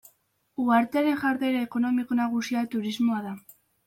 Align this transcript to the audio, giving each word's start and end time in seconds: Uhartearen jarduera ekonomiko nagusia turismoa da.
Uhartearen 0.61 1.19
jarduera 1.23 1.61
ekonomiko 1.65 2.17
nagusia 2.21 2.65
turismoa 2.73 3.21
da. 3.27 3.35